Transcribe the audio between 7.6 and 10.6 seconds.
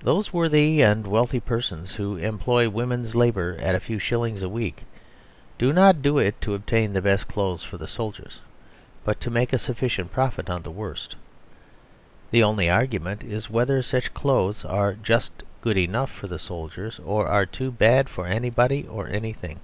for the soldiers, but to make a sufficient profit